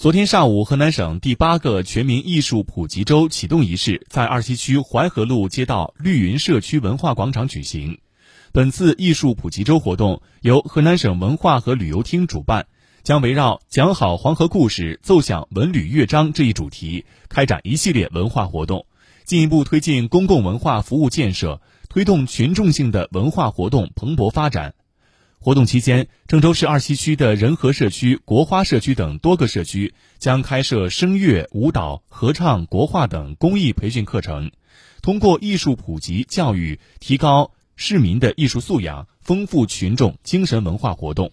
[0.00, 7.98] 昨天上午，河南省第八个全民艺术普及周启动仪式在二七区淮河路街道绿云社区文化广场举行。
[8.50, 12.66] 本次艺术普及周活动由河南省文化和旅游厅主办，
[13.02, 18.86] 将围绕“讲好黄河故事，奏响文旅乐章”这一主题，开展一系列文化活动，
[19.26, 21.60] 进一步推进公共文化服务建设，
[21.90, 24.72] 推动群众性的文化活动蓬勃发展。
[25.42, 34.50] 活动期间，郑州市二七区的仁和社区、国花社区等多个社区将开设声乐、舞蹈、合唱、国画等公益培训课程，
[35.00, 41.32] 通过艺术普及教育，提高市民的艺术素养，丰富群众精神文化活动。